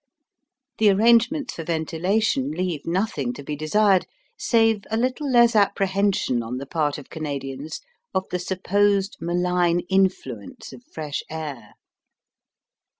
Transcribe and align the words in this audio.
The 0.79 0.89
arrangements 0.89 1.53
for 1.53 1.63
ventilation 1.63 2.49
leave 2.49 2.87
nothing 2.87 3.33
to 3.33 3.43
be 3.43 3.55
desired 3.55 4.07
save 4.35 4.81
a 4.89 4.97
little 4.97 5.29
less 5.31 5.55
apprehension 5.55 6.41
on 6.41 6.57
the 6.57 6.65
part 6.65 6.97
of 6.97 7.11
Canadians 7.11 7.81
of 8.11 8.27
the 8.31 8.39
supposed 8.39 9.17
malign 9.21 9.81
influence 9.89 10.73
of 10.73 10.83
fresh 10.91 11.21
air. 11.29 11.75